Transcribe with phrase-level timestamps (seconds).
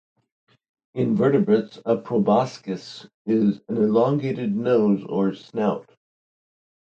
[0.95, 5.91] In vertebrates, a proboscis is an elongated nose or snout.